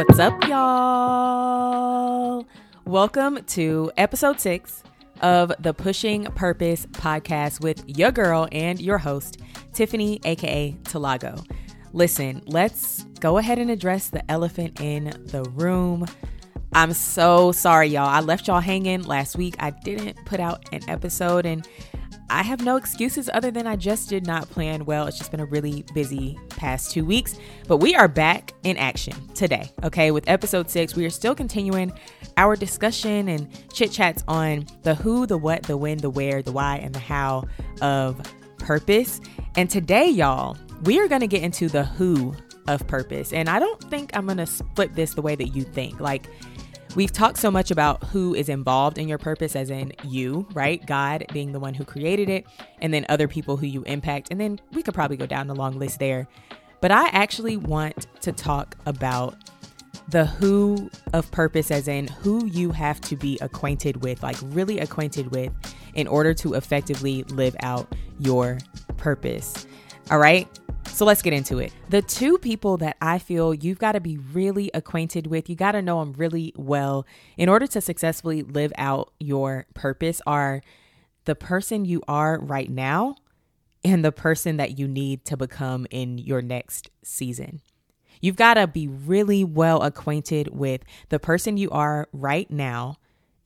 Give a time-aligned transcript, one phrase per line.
[0.00, 2.46] What's up, y'all?
[2.86, 4.82] Welcome to episode six
[5.20, 9.42] of the Pushing Purpose podcast with your girl and your host,
[9.74, 11.46] Tiffany, aka Tilago.
[11.92, 16.06] Listen, let's go ahead and address the elephant in the room.
[16.72, 18.08] I'm so sorry, y'all.
[18.08, 19.54] I left y'all hanging last week.
[19.58, 21.68] I didn't put out an episode, and
[22.30, 25.08] I have no excuses other than I just did not plan well.
[25.08, 27.34] It's just been a really busy past two weeks,
[27.66, 29.68] but we are back in action today.
[29.82, 31.92] Okay, with episode six, we are still continuing
[32.36, 36.52] our discussion and chit chats on the who, the what, the when, the where, the
[36.52, 37.44] why, and the how
[37.82, 38.22] of
[38.58, 39.20] purpose.
[39.56, 42.32] And today, y'all, we are to get into the who
[42.68, 43.32] of purpose.
[43.32, 45.98] And I don't think I'm to split this the way that you think.
[45.98, 46.28] Like,
[46.96, 50.84] We've talked so much about who is involved in your purpose, as in you, right?
[50.84, 52.46] God being the one who created it,
[52.80, 54.28] and then other people who you impact.
[54.30, 56.26] And then we could probably go down the long list there.
[56.80, 59.36] But I actually want to talk about
[60.08, 64.80] the who of purpose, as in who you have to be acquainted with, like really
[64.80, 65.52] acquainted with,
[65.94, 68.58] in order to effectively live out your
[68.96, 69.66] purpose.
[70.10, 70.48] All right.
[70.92, 71.72] So let's get into it.
[71.88, 75.72] The two people that I feel you've got to be really acquainted with, you got
[75.72, 77.06] to know them really well
[77.38, 80.60] in order to successfully live out your purpose are
[81.24, 83.16] the person you are right now
[83.82, 87.62] and the person that you need to become in your next season.
[88.20, 92.96] You've got to be really well acquainted with the person you are right now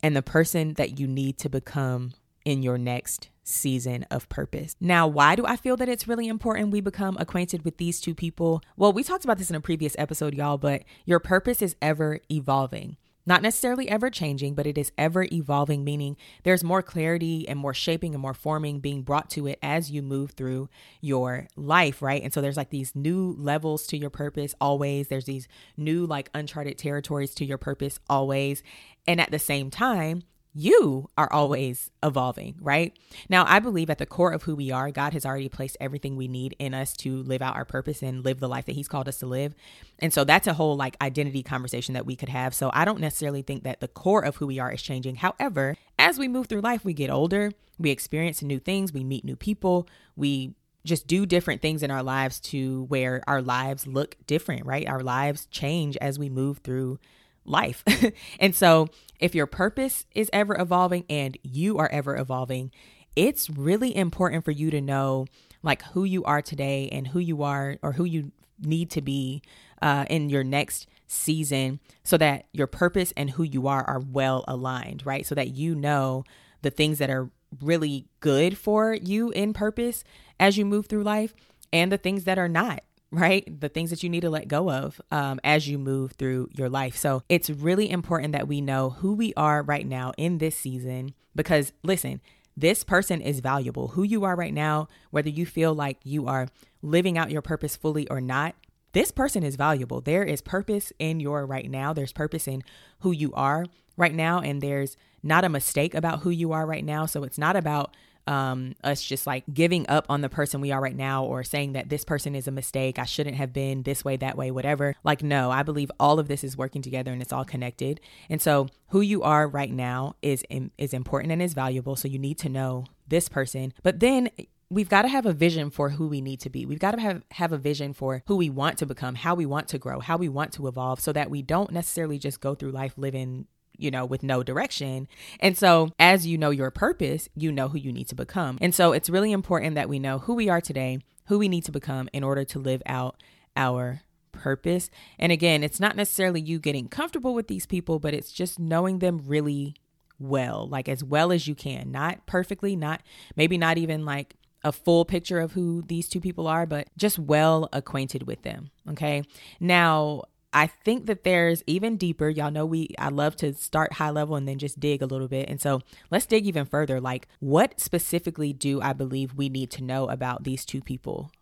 [0.03, 4.75] and the person that you need to become in your next season of purpose.
[4.81, 8.15] Now, why do I feel that it's really important we become acquainted with these two
[8.15, 8.63] people?
[8.77, 12.21] Well, we talked about this in a previous episode, y'all, but your purpose is ever
[12.31, 12.97] evolving.
[13.27, 17.73] Not necessarily ever changing, but it is ever evolving, meaning there's more clarity and more
[17.73, 20.69] shaping and more forming being brought to it as you move through
[21.01, 22.23] your life, right?
[22.23, 25.09] And so there's like these new levels to your purpose always.
[25.09, 28.63] There's these new, like, uncharted territories to your purpose always.
[29.07, 32.97] And at the same time, you are always evolving, right?
[33.29, 36.17] Now, I believe at the core of who we are, God has already placed everything
[36.17, 38.87] we need in us to live out our purpose and live the life that He's
[38.87, 39.55] called us to live.
[39.99, 42.55] And so that's a whole like identity conversation that we could have.
[42.55, 45.17] So I don't necessarily think that the core of who we are is changing.
[45.17, 49.25] However, as we move through life, we get older, we experience new things, we meet
[49.25, 50.55] new people, we
[50.85, 54.87] just do different things in our lives to where our lives look different, right?
[54.87, 56.99] Our lives change as we move through
[57.45, 57.85] life.
[58.41, 58.89] and so,
[59.21, 62.73] if your purpose is ever evolving and you are ever evolving,
[63.17, 65.27] it's really important for you to know
[65.63, 69.43] like who you are today and who you are or who you need to be
[69.83, 74.45] uh, in your next season so that your purpose and who you are are well
[74.49, 75.27] aligned, right?
[75.27, 76.25] So that you know
[76.63, 80.03] the things that are really good for you in purpose
[80.41, 81.35] as you move through life
[81.73, 82.83] and the things that are not
[83.15, 83.61] right?
[83.61, 86.69] The things that you need to let go of um, as you move through your
[86.69, 86.97] life.
[86.97, 91.15] So it's really important that we know who we are right now in this season
[91.35, 92.21] because, listen,
[92.57, 93.89] this person is valuable.
[93.89, 96.49] Who you are right now, whether you feel like you are
[96.83, 98.55] living out your purpose fully or not,
[98.93, 100.01] this person is valuable.
[100.01, 101.93] There is purpose in your right now.
[101.93, 102.63] There's purpose in
[103.01, 104.41] who you are right now.
[104.41, 107.07] And there's not a mistake about who you are right now.
[107.07, 107.95] So it's not about
[108.27, 111.73] um, us just like giving up on the person we are right now or saying
[111.73, 112.99] that this person is a mistake.
[112.99, 114.95] I shouldn't have been this way, that way, whatever.
[115.05, 118.01] Like, no, I believe all of this is working together and it's all connected.
[118.29, 120.45] And so, who you are right now is
[120.79, 121.97] is important and is valuable.
[121.97, 123.73] So you need to know this person.
[123.83, 124.31] But then
[124.71, 126.67] we've got to have a vision for who we need to be.
[126.67, 129.47] We've got to have, have a vision for who we want to become, how we
[129.47, 132.55] want to grow, how we want to evolve, so that we don't necessarily just go
[132.55, 133.47] through life living
[133.77, 135.09] you know, with no direction.
[135.41, 138.59] And so, as you know your purpose, you know who you need to become.
[138.61, 141.65] And so, it's really important that we know who we are today, who we need
[141.65, 143.23] to become in order to live out
[143.57, 144.03] our
[144.33, 144.91] purpose.
[145.19, 148.99] And again, it's not necessarily you getting comfortable with these people, but it's just knowing
[148.99, 149.75] them really
[150.19, 151.91] well, like as well as you can.
[151.91, 153.03] Not perfectly, not
[153.37, 157.19] maybe not even like a full picture of who these two people are, but just
[157.19, 158.71] well acquainted with them.
[158.91, 159.23] Okay.
[159.61, 162.29] Now, I think that there's even deeper.
[162.31, 165.29] Y'all know we I love to start high level and then just dig a little
[165.29, 165.49] bit.
[165.49, 167.01] And so let's dig even further.
[167.01, 171.33] Like, what specifically do I believe we need to know about these two people?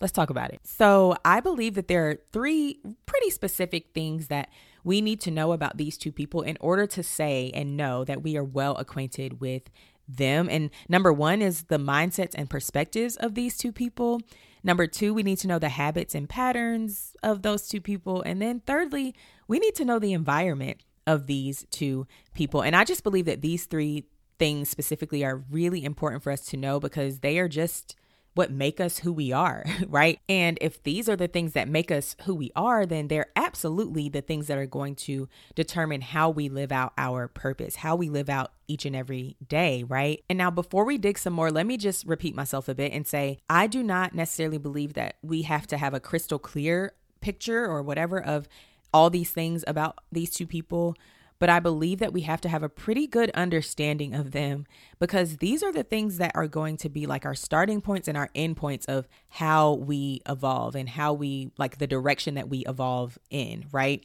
[0.00, 0.60] Let's talk about it.
[0.62, 4.50] So, I believe that there are three pretty specific things that
[4.84, 8.22] we need to know about these two people in order to say and know that
[8.22, 9.70] we are well acquainted with
[10.06, 10.48] them.
[10.50, 14.20] And number one is the mindsets and perspectives of these two people.
[14.66, 18.20] Number two, we need to know the habits and patterns of those two people.
[18.22, 19.14] And then thirdly,
[19.46, 22.62] we need to know the environment of these two people.
[22.62, 24.06] And I just believe that these three
[24.40, 27.94] things specifically are really important for us to know because they are just
[28.36, 30.20] what make us who we are, right?
[30.28, 34.08] And if these are the things that make us who we are, then they're absolutely
[34.10, 38.10] the things that are going to determine how we live out our purpose, how we
[38.10, 40.22] live out each and every day, right?
[40.28, 43.06] And now, before we dig some more, let me just repeat myself a bit and
[43.06, 47.64] say I do not necessarily believe that we have to have a crystal clear picture
[47.64, 48.48] or whatever of
[48.92, 50.94] all these things about these two people
[51.38, 54.66] but I believe that we have to have a pretty good understanding of them
[54.98, 58.16] because these are the things that are going to be like our starting points and
[58.16, 62.60] our end points of how we evolve and how we like the direction that we
[62.66, 64.04] evolve in, right?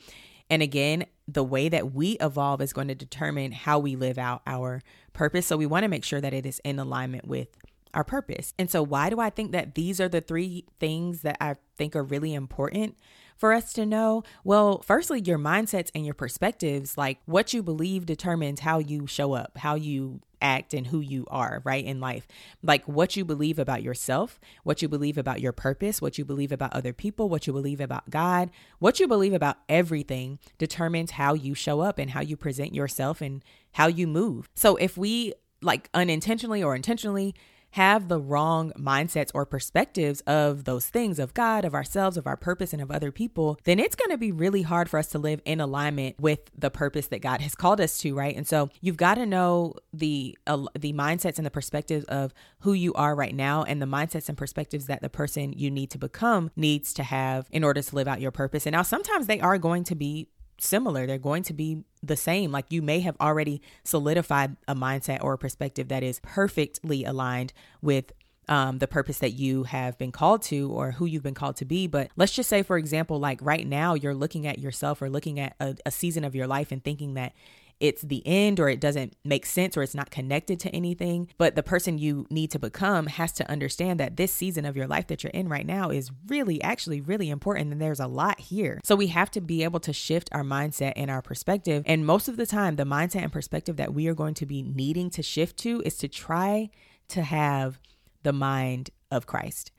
[0.49, 4.41] And again, the way that we evolve is going to determine how we live out
[4.45, 4.81] our
[5.13, 5.47] purpose.
[5.47, 7.47] So we want to make sure that it is in alignment with
[7.93, 8.53] our purpose.
[8.57, 11.95] And so, why do I think that these are the three things that I think
[11.95, 12.97] are really important?
[13.41, 14.21] for us to know?
[14.43, 19.33] Well, firstly, your mindsets and your perspectives, like what you believe determines how you show
[19.33, 22.27] up, how you act and who you are, right, in life.
[22.61, 26.51] Like what you believe about yourself, what you believe about your purpose, what you believe
[26.51, 31.33] about other people, what you believe about God, what you believe about everything determines how
[31.33, 33.43] you show up and how you present yourself and
[33.73, 34.49] how you move.
[34.53, 37.35] So if we like unintentionally or intentionally
[37.71, 42.37] have the wrong mindsets or perspectives of those things, of God, of ourselves, of our
[42.37, 45.19] purpose, and of other people, then it's going to be really hard for us to
[45.19, 48.35] live in alignment with the purpose that God has called us to, right?
[48.35, 52.73] And so you've got to know the uh, the mindsets and the perspectives of who
[52.73, 55.97] you are right now and the mindsets and perspectives that the person you need to
[55.97, 58.65] become needs to have in order to live out your purpose.
[58.65, 60.27] And now sometimes they are going to be
[60.61, 61.05] similar.
[61.05, 62.51] They're going to be the same.
[62.51, 67.53] Like you may have already solidified a mindset or a perspective that is perfectly aligned
[67.81, 68.11] with
[68.47, 71.65] um, the purpose that you have been called to or who you've been called to
[71.65, 71.87] be.
[71.87, 75.39] But let's just say, for example, like right now, you're looking at yourself or looking
[75.39, 77.33] at a, a season of your life and thinking that
[77.81, 81.27] it's the end or it doesn't make sense or it's not connected to anything.
[81.37, 84.87] But the person you need to become has to understand that this season of your
[84.87, 87.71] life that you're in right now is really, actually, really important.
[87.71, 88.79] And there's a lot here.
[88.83, 91.83] So we have to be able to shift our mindset and our perspective.
[91.87, 94.61] And most of the time, the mindset and perspective that we are going to be
[94.61, 96.69] needing to shift to is to try
[97.09, 97.79] to have
[98.23, 99.71] the mind of Christ.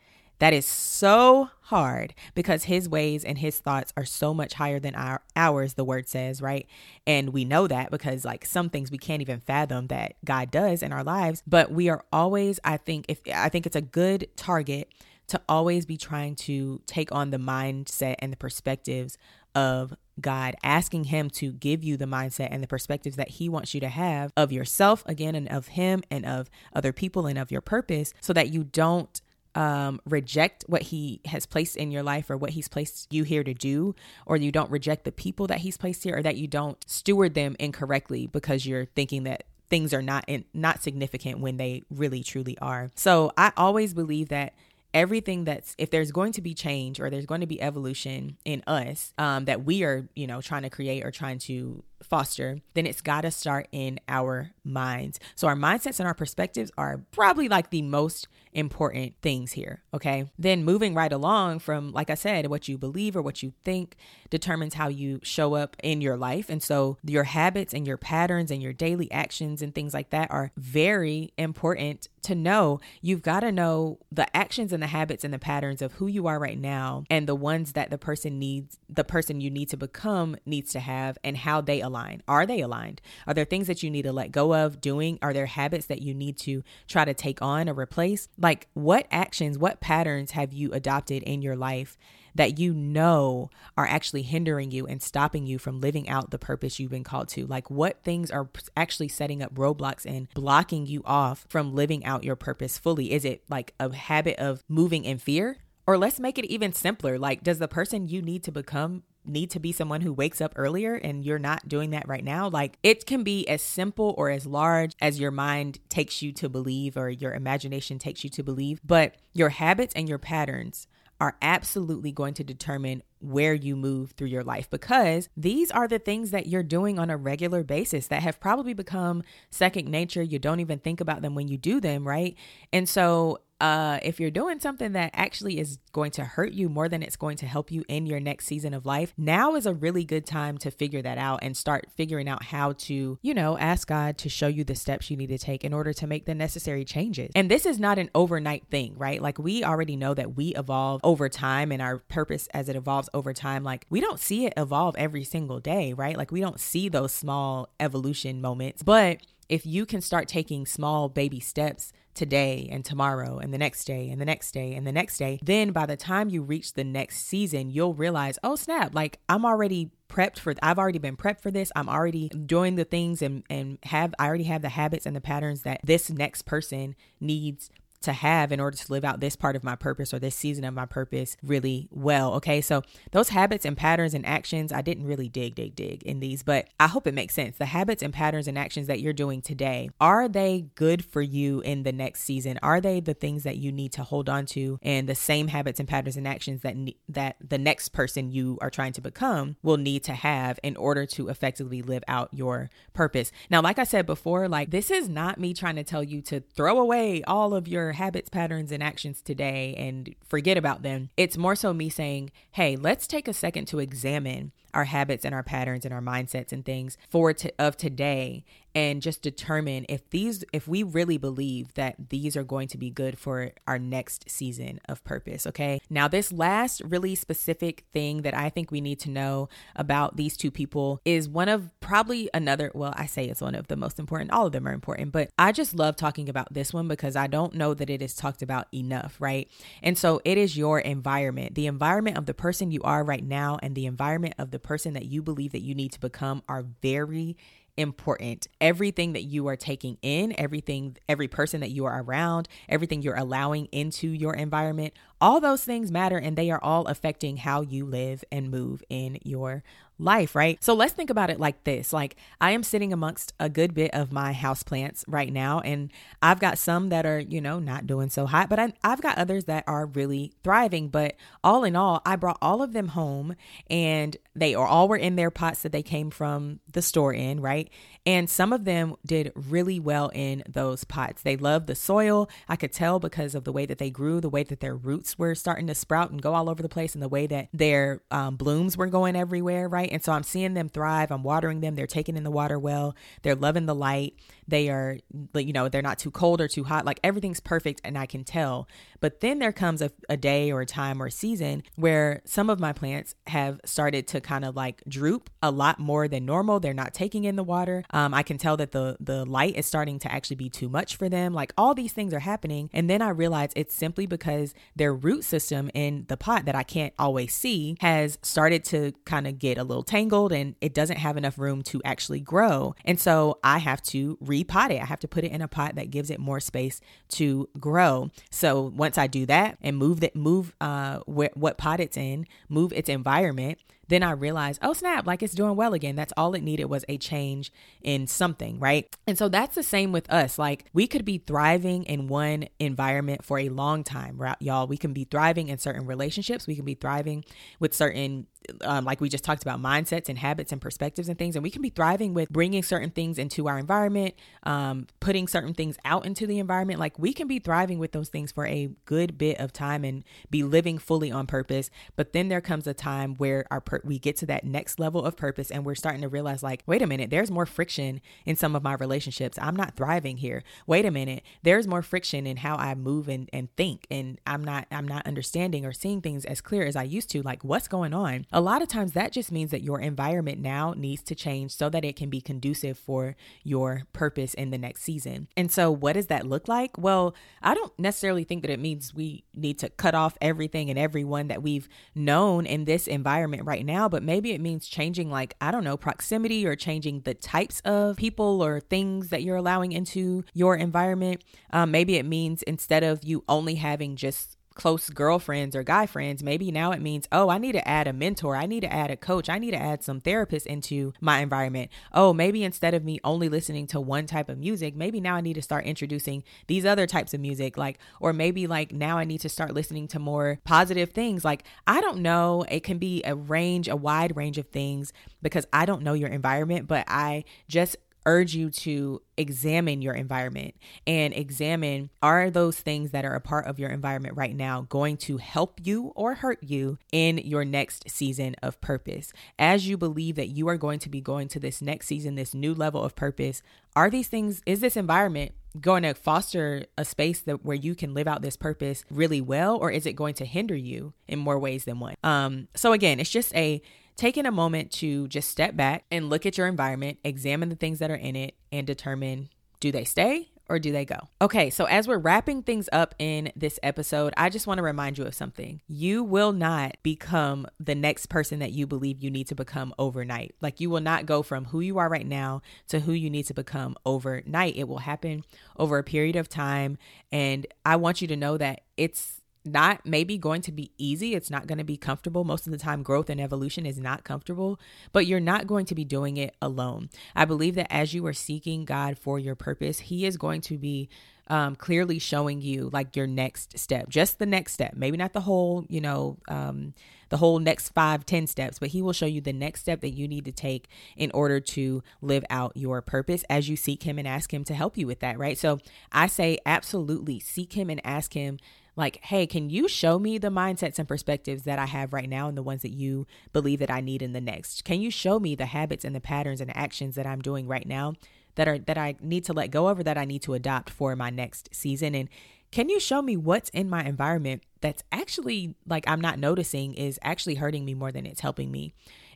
[0.43, 4.97] That is so hard because his ways and his thoughts are so much higher than
[4.97, 6.67] our ours the word says, right?
[7.06, 10.83] And we know that because like some things we can't even fathom that God does
[10.83, 14.27] in our lives, but we are always I think if I think it's a good
[14.35, 14.89] target
[15.29, 19.19] to always be trying to take on the mindset and the perspectives
[19.55, 23.75] of God, asking Him to give you the mindset and the perspectives that He wants
[23.75, 27.53] you to have of yourself again and of Him and of other people and of
[27.53, 29.23] your purpose so that you don't
[29.54, 33.44] um, reject what he has placed in your life or what he's placed you here
[33.44, 33.94] to do,
[34.26, 37.34] or you don't reject the people that he's placed here, or that you don't steward
[37.34, 42.22] them incorrectly because you're thinking that things are not in, not significant when they really
[42.22, 42.90] truly are.
[42.94, 44.54] So I always believe that
[44.94, 48.62] everything that's if there's going to be change or there's going to be evolution in
[48.66, 52.87] us um, that we are you know trying to create or trying to foster, then
[52.87, 55.19] it's got to start in our minds.
[55.34, 59.82] So, our mindsets and our perspectives are probably like the most important things here.
[59.94, 60.31] Okay.
[60.38, 63.96] Then, moving right along from, like I said, what you believe or what you think
[64.31, 66.49] determines how you show up in your life.
[66.49, 70.31] And so, your habits and your patterns and your daily actions and things like that
[70.31, 72.81] are very important to know.
[73.01, 76.27] You've got to know the actions and the habits and the patterns of who you
[76.27, 79.76] are right now and the ones that the person needs, the person you need to
[79.76, 82.23] become needs to have, and how they align?
[82.29, 83.00] Are they aligned?
[83.26, 85.19] Are there things that you need to let go of doing?
[85.23, 88.29] Are there habits that you need to try to take on or replace?
[88.38, 91.99] Like, what actions, what patterns have you adopted in your life
[92.35, 96.79] that you know are actually hindering you and stopping you from living out the purpose
[96.79, 97.47] you've been called to?
[97.47, 102.25] Like, what things are actually setting up roadblocks and blocking you off from living out
[102.25, 103.12] your purpose fully?
[103.12, 105.59] Is it like a habit of moving in fear?
[105.87, 107.19] Or let's make it even simpler.
[107.19, 110.53] Like, does the person you need to become need to be someone who wakes up
[110.57, 114.31] earlier and you're not doing that right now, like it can be as simple or
[114.31, 118.43] as large as your mind takes you to believe or your imagination takes you to
[118.43, 118.81] believe.
[118.85, 120.87] But your habits and your patterns
[121.23, 126.00] are absolutely going to determine where you move through your life because these are the
[126.00, 130.21] things that you're doing on a regular basis that have probably become second nature.
[130.21, 132.35] You don't even think about them when you do them, right?
[132.73, 136.88] And so uh, if you're doing something that actually is going to hurt you more
[136.88, 139.73] than it's going to help you in your next season of life, now is a
[139.73, 143.57] really good time to figure that out and start figuring out how to, you know,
[143.57, 146.26] ask God to show you the steps you need to take in order to make
[146.26, 147.31] the necessary changes.
[147.37, 149.23] And this is not an overnight thing, right?
[149.23, 153.09] Like we already know that we evolve over time and our purpose as it evolves
[153.14, 153.62] over time.
[153.62, 156.16] Like we don't see it evolve every single day, right?
[156.16, 161.09] Like we don't see those small evolution moments, but if you can start taking small
[161.09, 164.92] baby steps today and tomorrow and the next day and the next day and the
[164.92, 168.95] next day, then by the time you reach the next season, you'll realize, oh snap,
[168.95, 171.73] like I'm already prepped for I've already been prepped for this.
[171.75, 175.21] I'm already doing the things and and have I already have the habits and the
[175.21, 177.71] patterns that this next person needs
[178.02, 180.64] to have in order to live out this part of my purpose or this season
[180.64, 182.35] of my purpose really well.
[182.35, 182.61] Okay.
[182.61, 186.42] So those habits and patterns and actions, I didn't really dig, dig, dig in these,
[186.42, 187.56] but I hope it makes sense.
[187.56, 191.61] The habits and patterns and actions that you're doing today, are they good for you
[191.61, 192.59] in the next season?
[192.62, 195.80] Are they the things that you need to hold on to and the same habits
[195.80, 196.76] and patterns and actions that
[197.09, 201.06] that the next person you are trying to become will need to have in order
[201.06, 203.32] to effectively live out your purpose.
[203.50, 206.40] Now, like I said before, like this is not me trying to tell you to
[206.40, 211.11] throw away all of your habits, patterns, and actions today and forget about them.
[211.16, 215.35] It's more so me saying, hey, let's take a second to examine our habits and
[215.35, 220.09] our patterns and our mindsets and things for to, of today and just determine if
[220.11, 224.31] these if we really believe that these are going to be good for our next
[224.31, 225.81] season of purpose okay?
[225.91, 230.37] Now this last really specific thing that i think we need to know about these
[230.37, 233.99] two people is one of probably another well i say it's one of the most
[233.99, 237.17] important all of them are important but i just love talking about this one because
[237.17, 239.49] i don't know that it is talked about enough right?
[239.83, 243.59] And so it is your environment the environment of the person you are right now
[243.62, 246.64] and the environment of the person that you believe that you need to become are
[246.83, 247.37] very
[247.76, 248.47] important.
[248.61, 253.16] Everything that you are taking in, everything, every person that you are around, everything you're
[253.16, 257.87] allowing into your environment, all those things matter and they are all affecting how you
[257.87, 259.62] live and move in your
[260.02, 260.62] life, right?
[260.62, 261.93] So let's think about it like this.
[261.93, 265.93] Like I am sitting amongst a good bit of my house plants right now and
[266.21, 269.17] I've got some that are, you know, not doing so hot, but I, have got
[269.17, 271.14] others that are really thriving, but
[271.45, 273.37] all in all, I brought all of them home
[273.71, 277.41] and they are all were in their pots that they came from the store in,
[277.41, 277.71] right?
[278.05, 281.23] And some of them did really well in those pots.
[281.23, 282.29] They loved the soil.
[282.49, 285.12] I could tell because of the way that they grew, the way that their roots
[285.19, 288.00] were starting to sprout and go all over the place, and the way that their
[288.11, 289.90] um, blooms were going everywhere, right?
[289.90, 291.11] And so I'm seeing them thrive.
[291.11, 291.75] I'm watering them.
[291.75, 292.95] They're taking in the water well.
[293.23, 294.14] They're loving the light.
[294.49, 294.99] They are,
[295.35, 296.85] you know, they're not too cold or too hot.
[296.85, 298.69] Like everything's perfect, and I can tell.
[299.02, 302.49] But then there comes a, a day or a time or a season where some
[302.49, 306.61] of my plants have started to kind of like droop a lot more than normal.
[306.61, 307.82] They're not taking in the water.
[307.90, 310.94] Um, I can tell that the the light is starting to actually be too much
[310.94, 311.35] for them.
[311.35, 315.25] Like all these things are happening, and then I realize it's simply because their root
[315.25, 319.59] system in the pot that I can't always see has started to kind of get
[319.59, 322.76] a little tangled, and it doesn't have enough room to actually grow.
[322.85, 324.80] And so I have to repot it.
[324.80, 326.80] I have to put it in a pot that gives it more space
[327.14, 328.12] to grow.
[328.30, 332.26] So once I do that and move that move uh wh- what pot it's in,
[332.49, 333.58] move its environment,
[333.92, 335.96] then I realized, oh snap, like it's doing well again.
[335.96, 338.94] That's all it needed was a change in something, right?
[339.06, 340.38] And so that's the same with us.
[340.38, 344.66] Like we could be thriving in one environment for a long time, right, y'all.
[344.66, 346.46] We can be thriving in certain relationships.
[346.46, 347.25] We can be thriving
[347.58, 348.26] with certain
[348.62, 351.50] um, like we just talked about mindsets and habits and perspectives and things and we
[351.50, 356.04] can be thriving with bringing certain things into our environment um, putting certain things out
[356.06, 359.38] into the environment like we can be thriving with those things for a good bit
[359.38, 363.44] of time and be living fully on purpose but then there comes a time where
[363.50, 366.43] our per- we get to that next level of purpose and we're starting to realize
[366.43, 369.39] like wait a minute there's more friction in some of my relationships.
[369.41, 370.43] I'm not thriving here.
[370.67, 373.87] Wait a minute there's more friction in how i move and, and think.
[373.91, 377.23] And i'm not i'm not understanding or seeing things as clear as i used to.
[377.23, 378.27] Like what's going on?
[378.33, 381.69] A lot of times that just means that your environment now needs to change so
[381.71, 385.29] that it can be conducive for your purpose in the next season.
[385.37, 386.77] And so what does that look like?
[386.79, 390.79] Well i don't necessarily think that it means we need to cut off everything and
[390.79, 395.11] everyone that we've known in this environment right now now, but maybe it means changing,
[395.11, 399.37] like, I don't know, proximity or changing the types of people or things that you're
[399.37, 401.23] allowing into your environment.
[401.52, 406.23] Um, maybe it means instead of you only having just close girlfriends or guy friends,
[406.23, 408.37] maybe now it means, oh, I need to add a mentor.
[408.37, 409.28] I need to add a coach.
[409.28, 411.71] I need to add some therapists into my environment.
[411.92, 415.21] Oh, maybe instead of me only listening to one type of music, maybe now I
[415.21, 417.56] need to start introducing these other types of music.
[417.56, 421.25] Like, or maybe like now I need to start listening to more positive things.
[421.25, 422.44] Like, I don't know.
[422.49, 426.09] It can be a range, a wide range of things because I don't know your
[426.09, 430.54] environment, but I just urge you to examine your environment
[430.87, 434.97] and examine are those things that are a part of your environment right now going
[434.97, 439.12] to help you or hurt you in your next season of purpose?
[439.38, 442.35] As you believe that you are going to be going to this next season this
[442.35, 443.42] new level of purpose
[443.75, 447.92] are these things is this environment going to foster a space that where you can
[447.94, 451.38] live out this purpose really well or is it going to hinder you in more
[451.38, 451.94] ways than one?
[452.02, 453.62] Um so again it's just a
[453.96, 457.78] taking a moment to just step back and look at your environment, examine the things
[457.78, 459.28] that are in it, and determine
[459.61, 460.99] Do they stay or do they go?
[461.20, 464.99] Okay, so as we're wrapping things up in this episode, I just want to remind
[464.99, 465.62] you of something.
[465.66, 470.34] You will not become the next person that you believe you need to become overnight.
[470.42, 473.26] Like you will not go from who you are right now to who you need
[473.26, 474.56] to become overnight.
[474.56, 475.25] It will happen
[475.56, 476.76] over a period of time.
[477.11, 481.14] And I want you to know that it's not maybe going to be easy.
[481.14, 482.25] It's not going to be comfortable.
[482.25, 484.61] Most of the time, growth and evolution is not comfortable,
[484.92, 486.90] but you're not going to be doing it alone.
[487.14, 490.58] I believe that as you are seeking God for your purpose, He is going to
[490.58, 490.88] be
[491.28, 494.75] um, clearly showing you like your next step, just the next step.
[494.75, 496.75] Maybe not the whole, you know, um,
[497.08, 499.90] the whole next five, ten steps, but He will show you the next step that
[499.90, 503.99] you need to take in order to live out your purpose as you seek Him
[503.99, 505.38] and ask Him to help you with that, right?
[505.38, 505.58] So
[505.90, 508.38] I say, absolutely seek Him and ask Him
[508.75, 512.29] like, hey, can you show me the mindsets and perspectives that I have right now
[512.29, 514.64] and the ones that you believe that I need in the next?
[514.64, 517.67] Can you show me the habits and the patterns and actions that I'm doing right
[517.67, 517.95] now
[518.35, 520.71] that are that I need to let go of or that I need to adopt
[520.71, 521.95] for my next season?
[521.95, 522.09] And
[522.50, 526.99] can you show me what's in my environment that's actually like I'm not noticing is
[527.02, 528.73] actually hurting me more than it's helping me?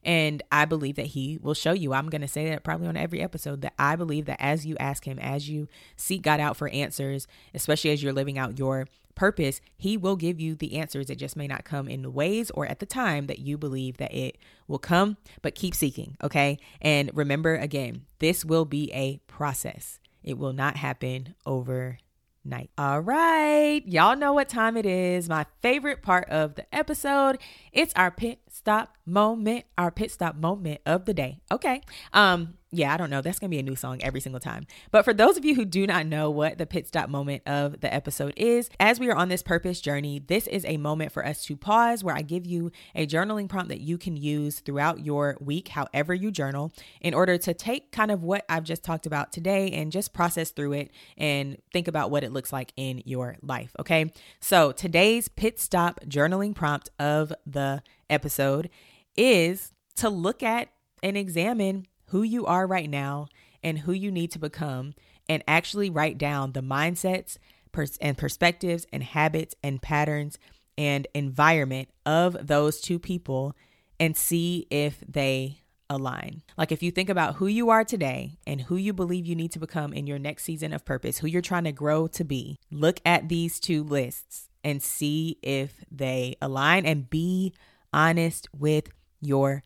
[0.07, 1.93] And I believe that he will show you.
[1.93, 4.77] I'm going to say that probably on every episode that I believe that as you
[4.79, 8.87] ask him, as you seek God out for answers, especially as you're living out your
[9.17, 11.11] purpose, He will give you the answers.
[11.11, 13.97] It just may not come in the ways or at the time that you believe
[13.97, 16.59] that it will come, but keep seeking, okay?
[16.81, 21.99] And remember again, this will be a process, it will not happen over
[22.47, 22.71] night.
[22.79, 25.29] All right, y'all know what time it is.
[25.29, 27.39] My favorite part of the episode.
[27.73, 31.39] It's our pit stop moment, our pit stop moment of the day.
[31.51, 31.83] Okay.
[32.13, 33.21] Um yeah, I don't know.
[33.21, 34.67] That's going to be a new song every single time.
[34.91, 37.81] But for those of you who do not know what the pit stop moment of
[37.81, 41.25] the episode is, as we are on this purpose journey, this is a moment for
[41.25, 45.05] us to pause where I give you a journaling prompt that you can use throughout
[45.05, 49.07] your week, however you journal, in order to take kind of what I've just talked
[49.07, 53.01] about today and just process through it and think about what it looks like in
[53.05, 53.77] your life.
[53.79, 54.13] Okay.
[54.41, 58.71] So today's pit stop journaling prompt of the episode
[59.17, 60.69] is to look at
[61.03, 63.29] and examine who you are right now
[63.63, 64.95] and who you need to become
[65.29, 67.39] and actually write down the mindsets
[67.73, 70.39] pers- and perspectives and habits and patterns
[70.79, 73.57] and environment of those two people
[73.99, 76.43] and see if they align.
[76.59, 79.53] Like if you think about who you are today and who you believe you need
[79.53, 82.59] to become in your next season of purpose, who you're trying to grow to be,
[82.71, 87.55] look at these two lists and see if they align and be
[87.93, 88.89] honest with
[89.21, 89.63] yourself.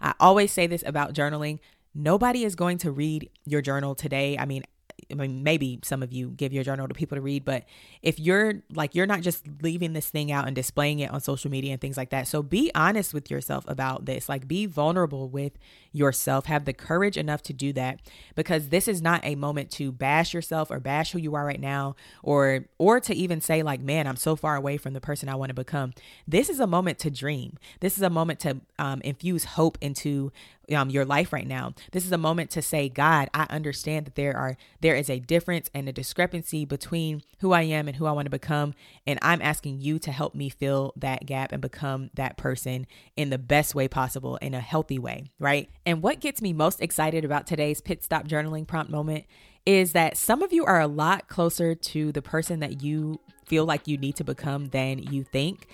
[0.00, 1.60] I always say this about journaling.
[1.94, 4.36] Nobody is going to read your journal today.
[4.38, 4.64] I mean,
[5.12, 7.64] I mean, maybe some of you give your journal to people to read, but
[8.02, 11.50] if you're like, you're not just leaving this thing out and displaying it on social
[11.50, 12.26] media and things like that.
[12.26, 14.28] So be honest with yourself about this.
[14.28, 15.52] Like, be vulnerable with
[15.92, 16.46] yourself.
[16.46, 18.00] Have the courage enough to do that
[18.34, 21.60] because this is not a moment to bash yourself or bash who you are right
[21.60, 25.28] now or, or to even say, like, man, I'm so far away from the person
[25.28, 25.92] I want to become.
[26.26, 27.58] This is a moment to dream.
[27.80, 30.32] This is a moment to um, infuse hope into
[30.74, 31.74] um, your life right now.
[31.92, 35.18] This is a moment to say, God, I understand that there are there is a
[35.18, 38.74] difference and a discrepancy between who I am and who I want to become,
[39.06, 43.30] and I'm asking you to help me fill that gap and become that person in
[43.30, 45.70] the best way possible, in a healthy way, right?
[45.84, 49.24] And what gets me most excited about today's pit stop journaling prompt moment
[49.64, 53.64] is that some of you are a lot closer to the person that you feel
[53.64, 55.66] like you need to become than you think.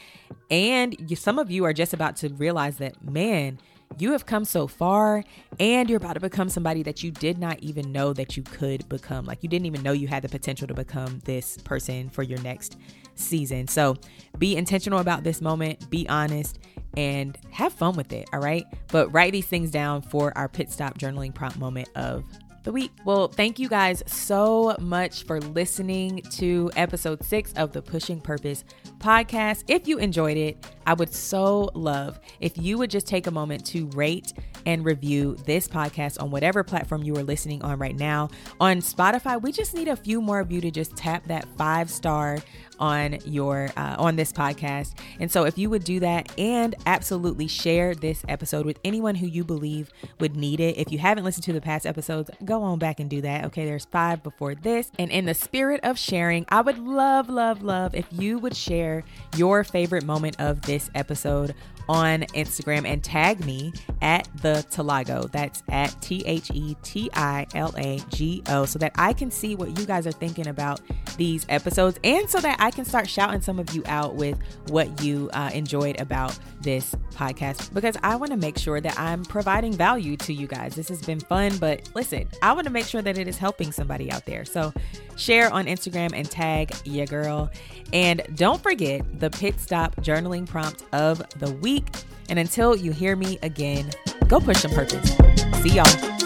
[0.50, 3.58] And you, some of you are just about to realize that, man,
[3.96, 5.24] you have come so far
[5.59, 8.88] and you're about to become somebody that you did not even know that you could
[8.88, 9.24] become.
[9.24, 12.40] Like you didn't even know you had the potential to become this person for your
[12.42, 12.77] next
[13.14, 13.66] season.
[13.66, 13.96] So
[14.38, 16.59] be intentional about this moment, be honest,
[16.96, 18.29] and have fun with it.
[18.33, 18.64] All right.
[18.88, 22.24] But write these things down for our pit stop journaling prompt moment of
[22.68, 22.92] the week.
[23.07, 28.62] Well, thank you guys so much for listening to episode six of the Pushing Purpose
[28.98, 29.64] podcast.
[29.68, 33.64] If you enjoyed it, I would so love if you would just take a moment
[33.68, 34.35] to rate
[34.66, 38.28] and review this podcast on whatever platform you are listening on right now.
[38.61, 41.88] On Spotify, we just need a few more of you to just tap that five
[41.90, 42.37] star
[42.79, 44.95] on your uh, on this podcast.
[45.21, 49.27] And so if you would do that and absolutely share this episode with anyone who
[49.27, 50.77] you believe would need it.
[50.79, 53.45] If you haven't listened to the past episodes, go on back and do that.
[53.47, 54.91] Okay, there's 5 before this.
[54.99, 59.05] And in the spirit of sharing, I would love love love if you would share
[59.37, 61.55] your favorite moment of this episode
[61.88, 63.72] on Instagram and tag me
[64.03, 65.31] at the Tilago.
[65.31, 69.31] That's at T H E T I L A G O so that I can
[69.31, 70.81] see what you guys are thinking about
[71.16, 75.03] these episodes and so that I can start shouting some of you out with what
[75.03, 79.72] you uh, enjoyed about this podcast because I want to make sure that I'm providing
[79.72, 80.74] value to you guys.
[80.74, 83.72] This has been fun, but listen, I want to make sure that it is helping
[83.72, 84.44] somebody out there.
[84.44, 84.72] So
[85.16, 87.51] share on Instagram and tag your girl.
[87.92, 92.05] And don't forget the pit stop journaling prompt of the week week.
[92.29, 93.91] And until you hear me again,
[94.27, 95.17] go push some purpose.
[95.62, 96.17] See y'all.